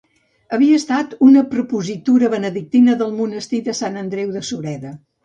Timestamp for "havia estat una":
0.55-1.43